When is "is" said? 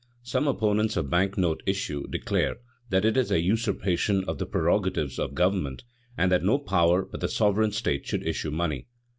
3.15-3.29